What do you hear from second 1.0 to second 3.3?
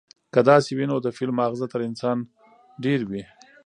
د فيل ماغزه تر انسانه ډېر وي،